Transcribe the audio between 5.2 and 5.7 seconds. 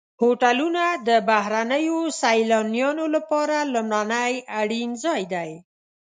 دی.